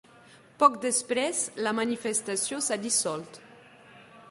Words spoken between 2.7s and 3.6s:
dissolt.